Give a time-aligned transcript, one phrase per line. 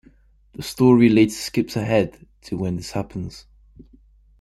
[0.53, 3.45] The story later skips ahead to when this happens.